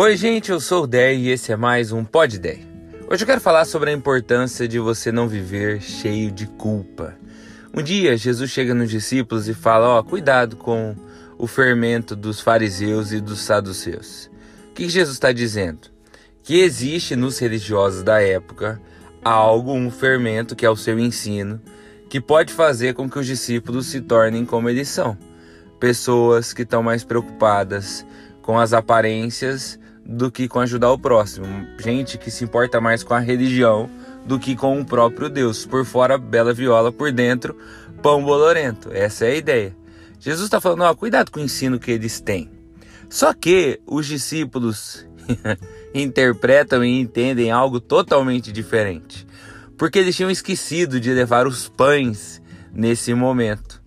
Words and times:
Oi, 0.00 0.16
gente, 0.16 0.52
eu 0.52 0.60
sou 0.60 0.84
o 0.84 0.86
Dei 0.86 1.16
e 1.16 1.30
esse 1.30 1.50
é 1.50 1.56
mais 1.56 1.90
um 1.90 2.04
Pod 2.04 2.38
Dei. 2.38 2.64
Hoje 3.10 3.24
eu 3.24 3.26
quero 3.26 3.40
falar 3.40 3.64
sobre 3.64 3.90
a 3.90 3.92
importância 3.92 4.68
de 4.68 4.78
você 4.78 5.10
não 5.10 5.26
viver 5.26 5.82
cheio 5.82 6.30
de 6.30 6.46
culpa. 6.46 7.16
Um 7.74 7.82
dia 7.82 8.16
Jesus 8.16 8.48
chega 8.48 8.72
nos 8.72 8.88
discípulos 8.88 9.48
e 9.48 9.54
fala: 9.54 9.88
Ó, 9.88 9.98
oh, 9.98 10.04
cuidado 10.04 10.54
com 10.54 10.94
o 11.36 11.48
fermento 11.48 12.14
dos 12.14 12.40
fariseus 12.40 13.10
e 13.10 13.20
dos 13.20 13.40
saduceus. 13.40 14.30
O 14.70 14.74
que 14.74 14.88
Jesus 14.88 15.16
está 15.16 15.32
dizendo? 15.32 15.88
Que 16.44 16.60
existe 16.60 17.16
nos 17.16 17.36
religiosos 17.36 18.04
da 18.04 18.22
época 18.22 18.80
algo, 19.24 19.72
um 19.72 19.90
fermento 19.90 20.54
que 20.54 20.64
é 20.64 20.70
o 20.70 20.76
seu 20.76 20.96
ensino, 20.96 21.60
que 22.08 22.20
pode 22.20 22.52
fazer 22.52 22.94
com 22.94 23.10
que 23.10 23.18
os 23.18 23.26
discípulos 23.26 23.88
se 23.88 24.00
tornem 24.00 24.44
como 24.44 24.68
eles 24.68 24.86
são. 24.86 25.18
Pessoas 25.80 26.52
que 26.52 26.62
estão 26.62 26.84
mais 26.84 27.02
preocupadas 27.02 28.06
com 28.40 28.56
as 28.56 28.72
aparências 28.72 29.76
do 30.08 30.30
que 30.30 30.48
com 30.48 30.60
ajudar 30.60 30.90
o 30.90 30.98
próximo. 30.98 31.46
Gente 31.78 32.16
que 32.16 32.30
se 32.30 32.42
importa 32.42 32.80
mais 32.80 33.04
com 33.04 33.12
a 33.12 33.18
religião 33.18 33.90
do 34.24 34.38
que 34.38 34.56
com 34.56 34.80
o 34.80 34.84
próprio 34.84 35.28
Deus. 35.28 35.66
Por 35.66 35.84
fora, 35.84 36.16
bela 36.16 36.54
viola, 36.54 36.90
por 36.90 37.12
dentro, 37.12 37.54
pão 38.02 38.24
bolorento. 38.24 38.88
Essa 38.90 39.26
é 39.26 39.32
a 39.32 39.36
ideia. 39.36 39.76
Jesus 40.18 40.46
está 40.46 40.60
falando, 40.60 40.82
ó, 40.82 40.94
cuidado 40.94 41.30
com 41.30 41.40
o 41.40 41.42
ensino 41.42 41.78
que 41.78 41.90
eles 41.90 42.20
têm. 42.20 42.50
Só 43.10 43.34
que 43.34 43.80
os 43.86 44.06
discípulos 44.06 45.06
interpretam 45.94 46.82
e 46.82 46.98
entendem 47.00 47.50
algo 47.50 47.78
totalmente 47.78 48.50
diferente. 48.50 49.26
Porque 49.76 49.98
eles 49.98 50.16
tinham 50.16 50.30
esquecido 50.30 50.98
de 50.98 51.12
levar 51.12 51.46
os 51.46 51.68
pães 51.68 52.40
nesse 52.72 53.12
momento. 53.12 53.80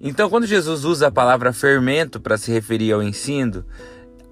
Então, 0.00 0.30
quando 0.30 0.46
Jesus 0.46 0.84
usa 0.84 1.08
a 1.08 1.12
palavra 1.12 1.52
fermento 1.52 2.20
para 2.20 2.38
se 2.38 2.52
referir 2.52 2.92
ao 2.92 3.02
ensino, 3.02 3.64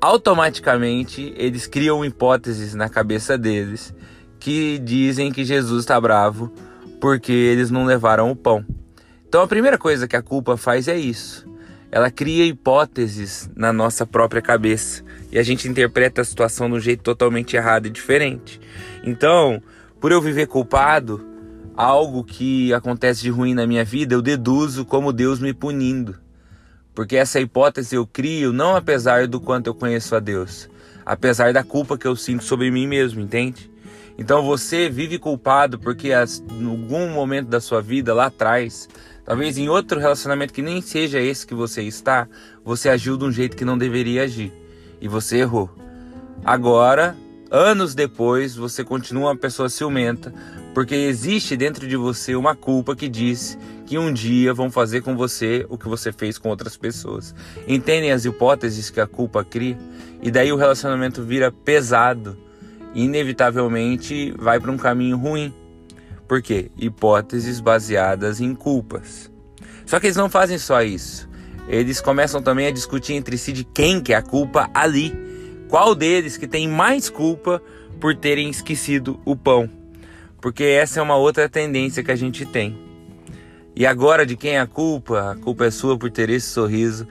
automaticamente 0.01 1.33
eles 1.37 1.67
criam 1.67 2.05
hipóteses 2.05 2.75
na 2.75 2.89
cabeça 2.89 3.37
deles 3.37 3.95
que 4.39 4.79
dizem 4.79 5.33
que 5.33 5.45
Jesus 5.45 5.81
está 5.81 6.01
bravo 6.01 6.53
porque 7.01 7.33
eles 7.33 7.71
não 7.71 7.85
levaram 7.85 8.31
o 8.31 8.37
pão. 8.37 8.65
Então 9.29 9.43
a 9.43 9.49
primeira 9.49 9.79
coisa 9.79 10.07
que 10.07 10.17
a 10.17 10.23
culpa 10.23 10.57
faz 10.57 10.89
é 10.89 10.97
isso. 10.97 11.47
Ela 11.91 12.11
cria 12.11 12.45
hipóteses 12.45 13.51
na 13.55 13.73
nossa 13.73 14.05
própria 14.05 14.43
cabeça 14.43 15.03
e 15.31 15.39
a 15.39 15.43
gente 15.43 15.69
interpreta 15.69 16.21
a 16.21 16.25
situação 16.25 16.69
de 16.69 16.77
um 16.77 16.81
jeito 16.81 17.03
totalmente 17.03 17.57
errado 17.57 17.87
e 17.87 17.91
diferente. 17.91 18.61
Então, 19.03 19.63
por 20.01 20.13
eu 20.13 20.21
viver 20.21 20.47
culpado, 20.47 21.25
algo 21.77 22.25
que 22.25 22.73
acontece 22.73 23.23
de 23.23 23.31
ruim 23.31 23.55
na 23.55 23.67
minha 23.67 23.85
vida, 23.85 24.15
eu 24.15 24.23
deduzo 24.23 24.85
como 24.85 25.13
Deus 25.13 25.39
me 25.39 25.55
punindo. 25.55 26.26
Porque 26.97 27.15
essa 27.15 27.39
hipótese 27.39 27.95
eu 27.95 28.07
crio 28.07 28.55
não 28.55 28.75
apesar 28.75 29.27
do 29.27 29.39
quanto 29.39 29.67
eu 29.67 29.75
conheço 29.75 30.17
a 30.17 30.19
Deus, 30.19 30.67
apesar 31.05 31.53
da 31.53 31.63
culpa 31.63 31.99
que 31.99 32.07
eu 32.07 32.17
sinto 32.17 32.43
sobre 32.43 32.71
mim 32.71 32.87
mesmo, 32.87 33.21
entende? 33.21 33.71
Então 34.19 34.43
você 34.43 34.89
vive 34.89 35.19
culpado 35.19 35.79
porque 35.79 36.09
em 36.09 36.67
algum 36.67 37.11
momento 37.11 37.49
da 37.49 37.61
sua 37.61 37.83
vida 37.83 38.15
lá 38.15 38.27
atrás, 38.27 38.89
talvez 39.27 39.59
em 39.59 39.69
outro 39.69 40.01
relacionamento 40.01 40.55
que 40.55 40.63
nem 40.63 40.81
seja 40.81 41.21
esse 41.21 41.47
que 41.47 41.55
você 41.55 41.83
está, 41.83 42.27
você 42.65 42.89
agiu 42.89 43.19
de 43.19 43.25
um 43.25 43.31
jeito 43.31 43.59
que 43.59 43.65
não 43.65 43.77
deveria 43.77 44.23
agir 44.23 44.51
e 44.99 45.07
você 45.07 45.37
errou. 45.37 45.71
Agora, 46.43 47.15
anos 47.51 47.95
depois, 47.95 48.55
você 48.55 48.85
continua 48.85 49.31
uma 49.31 49.37
pessoa 49.37 49.69
ciumenta 49.69 50.33
porque 50.75 50.95
existe 50.95 51.57
dentro 51.57 51.89
de 51.89 51.97
você 51.97 52.37
uma 52.37 52.55
culpa 52.55 52.95
que 52.95 53.09
diz 53.09 53.59
que 53.87 53.97
um 53.97 54.13
dia 54.13 54.53
vão 54.53 54.71
fazer 54.71 55.01
com 55.01 55.17
você 55.17 55.65
o 55.71 55.79
que 55.79 55.89
você 55.89 56.13
fez 56.13 56.37
com 56.37 56.51
outras 56.51 56.77
pessoas. 56.77 57.35
Entendem 57.67 58.13
as 58.13 58.25
hipóteses 58.25 58.91
que 58.91 59.01
a 59.01 59.07
culpa 59.07 59.43
cria? 59.43 59.79
E 60.21 60.31
daí 60.31 60.53
o 60.53 60.57
relacionamento 60.57 61.23
vira 61.23 61.51
pesado 61.51 62.37
e 62.95 63.05
inevitavelmente 63.05 64.35
vai 64.39 64.61
para 64.61 64.71
um 64.71 64.77
caminho 64.77 65.17
ruim. 65.17 65.55
Por 66.29 66.43
quê? 66.43 66.71
Hipóteses 66.77 67.61
baseadas 67.61 68.41
em 68.41 68.55
culpas. 68.55 69.31
Só 69.87 69.99
que 69.99 70.09
eles 70.09 70.17
não 70.17 70.29
fazem 70.29 70.59
só 70.59 70.83
isso. 70.83 71.27
Eles 71.69 72.01
começam 72.01 72.43
também 72.43 72.67
a 72.67 72.71
discutir 72.71 73.15
entre 73.15 73.39
si 73.39 73.53
de 73.53 73.65
quem 73.65 74.01
que 74.01 74.13
é 74.13 74.17
a 74.17 74.23
culpa 74.23 74.69
ali. 74.75 75.26
Qual 75.69 75.95
deles 75.95 76.37
que 76.37 76.47
tem 76.47 76.69
mais 76.69 77.11
culpa 77.11 77.63
por 78.01 78.15
terem 78.15 78.49
esquecido 78.51 79.21
o 79.25 79.35
pão? 79.35 79.71
porque 80.47 80.63
essa 80.63 81.01
é 81.01 81.03
uma 81.03 81.17
outra 81.17 81.49
tendência 81.49 82.05
que 82.05 82.11
a 82.13 82.15
gente 82.15 82.47
tem. 82.47 82.79
E 83.75 83.85
agora, 83.85 84.25
de 84.25 84.37
quem 84.37 84.53
é 84.53 84.61
a 84.61 84.67
culpa? 84.67 85.33
A 85.33 85.35
culpa 85.35 85.67
é 85.67 85.73
sua 85.73 85.99
por 85.99 86.09
ter 86.09 86.31
esse 86.31 86.47
sorriso, 86.47 87.05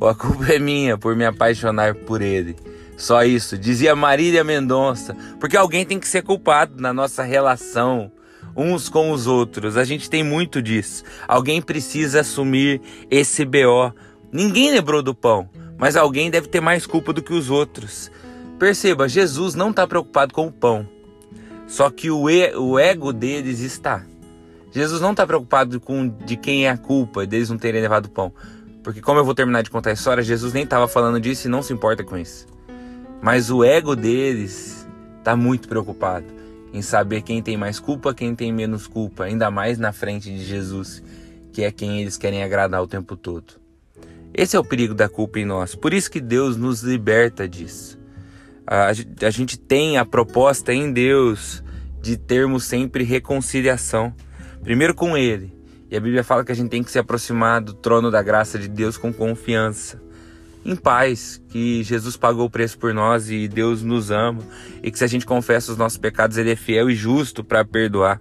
ou 0.00 0.08
a 0.08 0.14
culpa 0.14 0.52
é 0.52 0.58
minha 0.58 0.98
por 0.98 1.14
me 1.14 1.24
apaixonar 1.24 1.94
por 1.94 2.20
ele. 2.20 2.56
Só 2.96 3.22
isso, 3.22 3.56
dizia 3.56 3.94
Marília 3.94 4.42
Mendonça, 4.42 5.16
porque 5.38 5.56
alguém 5.56 5.86
tem 5.86 6.00
que 6.00 6.08
ser 6.08 6.22
culpado 6.22 6.82
na 6.82 6.92
nossa 6.92 7.22
relação 7.22 8.10
uns 8.56 8.88
com 8.88 9.12
os 9.12 9.28
outros. 9.28 9.76
A 9.76 9.84
gente 9.84 10.10
tem 10.10 10.24
muito 10.24 10.60
disso. 10.60 11.04
Alguém 11.28 11.62
precisa 11.62 12.22
assumir 12.22 12.80
esse 13.08 13.44
BO. 13.44 13.94
Ninguém 14.32 14.72
lembrou 14.72 15.00
do 15.00 15.14
pão, 15.14 15.48
mas 15.80 15.96
alguém 15.96 16.30
deve 16.30 16.46
ter 16.46 16.60
mais 16.60 16.84
culpa 16.84 17.10
do 17.10 17.22
que 17.22 17.32
os 17.32 17.48
outros. 17.48 18.12
Perceba, 18.58 19.08
Jesus 19.08 19.54
não 19.54 19.70
está 19.70 19.86
preocupado 19.86 20.34
com 20.34 20.46
o 20.46 20.52
pão. 20.52 20.86
Só 21.66 21.88
que 21.88 22.10
o, 22.10 22.28
e, 22.28 22.54
o 22.54 22.78
ego 22.78 23.14
deles 23.14 23.60
está. 23.60 24.04
Jesus 24.70 25.00
não 25.00 25.12
está 25.12 25.26
preocupado 25.26 25.80
com 25.80 26.06
de 26.06 26.36
quem 26.36 26.66
é 26.66 26.70
a 26.70 26.76
culpa 26.76 27.26
deles 27.26 27.48
não 27.48 27.56
terem 27.56 27.80
levado 27.80 28.06
o 28.06 28.10
pão. 28.10 28.30
Porque 28.84 29.00
como 29.00 29.20
eu 29.20 29.24
vou 29.24 29.34
terminar 29.34 29.62
de 29.62 29.70
contar 29.70 29.88
a 29.88 29.94
história, 29.94 30.22
Jesus 30.22 30.52
nem 30.52 30.64
estava 30.64 30.86
falando 30.86 31.18
disso 31.18 31.48
e 31.48 31.50
não 31.50 31.62
se 31.62 31.72
importa 31.72 32.04
com 32.04 32.18
isso. 32.18 32.46
Mas 33.22 33.50
o 33.50 33.64
ego 33.64 33.96
deles 33.96 34.86
está 35.18 35.34
muito 35.34 35.66
preocupado 35.66 36.26
em 36.74 36.82
saber 36.82 37.22
quem 37.22 37.42
tem 37.42 37.56
mais 37.56 37.80
culpa, 37.80 38.12
quem 38.12 38.34
tem 38.34 38.52
menos 38.52 38.86
culpa, 38.86 39.24
ainda 39.24 39.50
mais 39.50 39.78
na 39.78 39.92
frente 39.92 40.28
de 40.30 40.44
Jesus, 40.44 41.02
que 41.54 41.62
é 41.64 41.72
quem 41.72 42.02
eles 42.02 42.18
querem 42.18 42.42
agradar 42.42 42.82
o 42.82 42.86
tempo 42.86 43.16
todo. 43.16 43.59
Esse 44.32 44.56
é 44.56 44.58
o 44.60 44.64
perigo 44.64 44.94
da 44.94 45.08
culpa 45.08 45.38
em 45.38 45.44
nós. 45.44 45.74
Por 45.74 45.92
isso 45.92 46.10
que 46.10 46.20
Deus 46.20 46.56
nos 46.56 46.82
liberta 46.82 47.48
disso 47.48 48.00
a, 48.70 48.92
a 49.26 49.30
gente 49.30 49.58
tem 49.58 49.98
a 49.98 50.04
proposta 50.04 50.72
em 50.72 50.92
Deus 50.92 51.62
de 52.00 52.16
termos 52.16 52.64
sempre 52.64 53.02
reconciliação, 53.02 54.14
primeiro 54.62 54.94
com 54.94 55.18
Ele. 55.18 55.52
E 55.90 55.96
a 55.96 56.00
Bíblia 56.00 56.22
fala 56.22 56.44
que 56.44 56.52
a 56.52 56.54
gente 56.54 56.70
tem 56.70 56.82
que 56.82 56.90
se 56.90 56.98
aproximar 56.98 57.60
do 57.60 57.74
trono 57.74 58.12
da 58.12 58.22
graça 58.22 58.56
de 58.60 58.68
Deus 58.68 58.96
com 58.96 59.12
confiança, 59.12 60.00
em 60.64 60.76
paz, 60.76 61.42
que 61.48 61.82
Jesus 61.82 62.16
pagou 62.16 62.46
o 62.46 62.50
preço 62.50 62.78
por 62.78 62.94
nós 62.94 63.28
e 63.28 63.48
Deus 63.48 63.82
nos 63.82 64.12
ama, 64.12 64.40
e 64.82 64.90
que 64.90 64.98
se 64.98 65.04
a 65.04 65.08
gente 65.08 65.26
confessa 65.26 65.72
os 65.72 65.78
nossos 65.78 65.98
pecados, 65.98 66.36
Ele 66.36 66.52
é 66.52 66.56
fiel 66.56 66.88
e 66.88 66.94
justo 66.94 67.42
para 67.42 67.64
perdoar. 67.64 68.20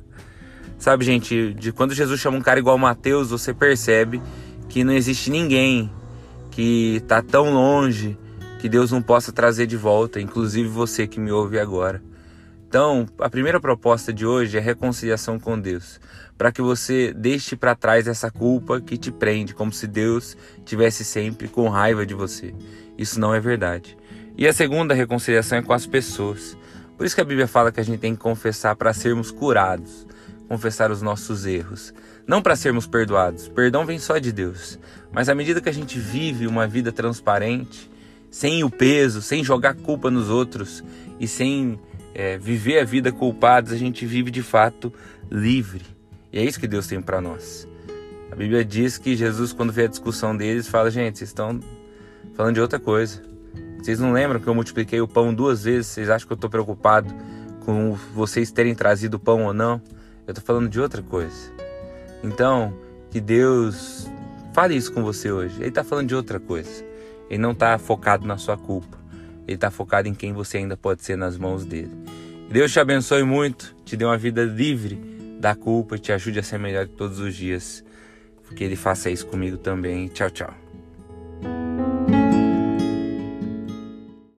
Sabe, 0.80 1.06
gente, 1.06 1.54
de 1.54 1.72
quando 1.72 1.94
Jesus 1.94 2.20
chama 2.20 2.38
um 2.38 2.42
cara 2.42 2.60
igual 2.60 2.78
Mateus, 2.78 3.30
você 3.30 3.54
percebe 3.54 4.20
que 4.68 4.84
não 4.84 4.94
existe 4.94 5.30
ninguém 5.30 5.92
que 6.60 6.98
está 6.98 7.22
tão 7.22 7.54
longe 7.54 8.18
que 8.60 8.68
Deus 8.68 8.92
não 8.92 9.02
possa 9.02 9.32
trazer 9.32 9.66
de 9.66 9.78
volta, 9.78 10.20
inclusive 10.20 10.68
você 10.68 11.08
que 11.08 11.18
me 11.18 11.32
ouve 11.32 11.58
agora. 11.58 12.04
Então, 12.68 13.06
a 13.18 13.30
primeira 13.30 13.62
proposta 13.62 14.12
de 14.12 14.26
hoje 14.26 14.58
é 14.58 14.60
reconciliação 14.60 15.40
com 15.40 15.58
Deus, 15.58 16.02
para 16.38 16.52
que 16.52 16.62
você 16.62 17.14
deixe 17.14 17.56
para 17.56 17.76
trás 17.76 18.10
essa 18.10 18.30
culpa 18.30 18.82
que 18.82 18.98
te 18.98 19.10
prende, 19.10 19.56
como 19.56 19.72
se 19.72 19.88
Deus 19.88 20.36
tivesse 20.66 21.06
sempre 21.06 21.48
com 21.48 21.70
raiva 21.70 22.06
de 22.06 22.14
você. 22.14 22.54
Isso 22.98 23.22
não 23.22 23.34
é 23.34 23.40
verdade. 23.40 23.98
E 24.38 24.46
a 24.46 24.52
segunda 24.52 24.94
reconciliação 24.94 25.60
é 25.60 25.62
com 25.62 25.72
as 25.72 25.88
pessoas. 25.88 26.58
Por 26.98 27.06
isso 27.06 27.16
que 27.16 27.22
a 27.22 27.26
Bíblia 27.26 27.48
fala 27.48 27.72
que 27.72 27.80
a 27.80 27.86
gente 27.86 28.00
tem 28.00 28.14
que 28.14 28.22
confessar 28.22 28.76
para 28.76 28.92
sermos 28.92 29.32
curados, 29.32 30.06
confessar 30.50 30.90
os 30.90 31.00
nossos 31.00 31.46
erros, 31.46 31.94
não 32.28 32.42
para 32.42 32.56
sermos 32.56 32.88
perdoados. 32.88 33.48
Perdão 33.48 33.86
vem 33.86 34.00
só 34.00 34.18
de 34.18 34.32
Deus. 34.32 34.80
Mas 35.12 35.30
à 35.30 35.36
medida 35.36 35.62
que 35.62 35.70
a 35.70 35.74
gente 35.74 36.00
vive 36.00 36.48
uma 36.48 36.68
vida 36.68 36.92
transparente, 36.92 37.90
sem 38.32 38.64
o 38.64 38.70
peso, 38.70 39.22
sem 39.22 39.44
jogar 39.44 39.76
culpa 39.76 40.10
nos 40.10 40.28
outros 40.28 40.84
e 41.20 41.28
sem 41.28 41.80
é, 42.16 42.36
viver 42.40 42.80
a 42.80 42.84
vida 42.84 43.12
culpados, 43.12 43.72
a 43.72 43.78
gente 43.78 44.08
vive 44.08 44.32
de 44.32 44.42
fato 44.42 44.92
livre. 45.30 45.86
E 46.34 46.40
é 46.40 46.44
isso 46.44 46.60
que 46.60 46.68
Deus 46.68 46.88
tem 46.88 47.00
para 47.00 47.22
nós. 47.22 47.68
A 48.32 48.36
Bíblia 48.36 48.66
diz 48.66 48.98
que 48.98 49.16
Jesus, 49.16 49.54
quando 49.54 49.72
vê 49.72 49.84
a 49.84 49.88
discussão 49.88 50.36
deles, 50.36 50.68
fala: 50.68 50.90
gente, 50.90 51.20
vocês 51.20 51.30
estão 51.30 51.60
falando 52.34 52.56
de 52.56 52.62
outra 52.62 52.80
coisa. 52.80 53.22
Vocês 53.78 54.00
não 54.00 54.12
lembram 54.12 54.40
que 54.40 54.48
eu 54.48 54.56
multipliquei 54.56 55.00
o 55.00 55.08
pão 55.08 55.32
duas 55.32 55.64
vezes? 55.64 55.88
Vocês 55.88 56.10
acham 56.10 56.28
que 56.28 56.34
eu 56.34 56.36
estou 56.36 56.50
preocupado 56.50 57.14
com 57.66 57.94
vocês 58.14 58.52
terem 58.52 58.74
trazido 58.74 59.18
o 59.18 59.20
pão 59.20 59.46
ou 59.46 59.54
não? 59.54 59.82
Eu 60.30 60.32
estou 60.32 60.46
falando 60.46 60.70
de 60.70 60.80
outra 60.80 61.02
coisa. 61.02 61.52
Então, 62.24 62.72
que 63.10 63.20
Deus 63.20 64.08
fale 64.54 64.76
isso 64.76 64.94
com 64.94 65.02
você 65.02 65.32
hoje. 65.32 65.56
Ele 65.56 65.70
está 65.70 65.84
falando 65.84 66.08
de 66.08 66.14
outra 66.14 66.40
coisa. 66.40 66.86
Ele 67.32 67.42
não 67.42 67.50
está 67.50 67.76
focado 67.80 68.28
na 68.28 68.38
sua 68.38 68.56
culpa. 68.56 68.96
Ele 69.48 69.56
está 69.56 69.72
focado 69.72 70.08
em 70.08 70.14
quem 70.14 70.32
você 70.32 70.58
ainda 70.58 70.78
pode 70.78 71.02
ser 71.02 71.16
nas 71.16 71.36
mãos 71.36 71.66
dele. 71.66 71.90
Deus 72.48 72.72
te 72.72 72.80
abençoe 72.80 73.24
muito, 73.24 73.76
te 73.84 73.98
dê 73.98 74.06
uma 74.06 74.20
vida 74.20 74.44
livre 74.44 75.02
da 75.40 75.56
culpa 75.56 75.96
e 75.96 76.00
te 76.00 76.12
ajude 76.12 76.38
a 76.38 76.44
ser 76.44 76.60
melhor 76.60 76.88
todos 76.88 77.18
os 77.18 77.34
dias. 77.34 77.84
Que 78.56 78.64
Ele 78.64 78.76
faça 78.76 79.10
isso 79.10 79.26
comigo 79.26 79.58
também. 79.58 80.10
Tchau, 80.10 80.30
tchau. 80.30 80.69